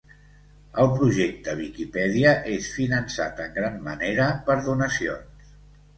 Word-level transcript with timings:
El 0.83 0.87
projecte 0.93 1.53
Viquipèdia 1.59 2.33
és 2.53 2.71
finançat 2.79 3.45
en 3.47 3.55
gran 3.61 3.79
manera 3.91 4.29
per 4.49 4.57
donacions. 4.71 5.57